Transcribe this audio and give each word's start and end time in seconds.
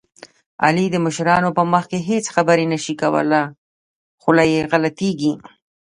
علي 0.65 0.85
د 0.91 0.95
مشرانو 1.05 1.49
په 1.57 1.63
مخ 1.71 1.83
کې 1.91 1.99
هېڅ 2.09 2.25
خبرې 2.35 2.65
نه 2.73 2.77
شي 2.83 2.93
کولی، 3.01 3.43
خوله 4.21 4.43
یې 4.53 4.61
غلطېږي. 4.71 5.33